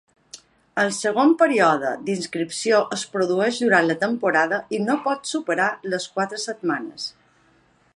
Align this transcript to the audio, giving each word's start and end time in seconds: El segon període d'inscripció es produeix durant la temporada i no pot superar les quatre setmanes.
El 0.83 0.87
segon 0.99 1.35
període 1.41 1.91
d'inscripció 2.07 2.79
es 2.97 3.05
produeix 3.17 3.61
durant 3.67 3.87
la 3.93 3.99
temporada 4.07 4.63
i 4.79 4.81
no 4.89 4.97
pot 5.09 5.33
superar 5.35 5.71
les 5.95 6.13
quatre 6.17 6.45
setmanes. 6.49 7.11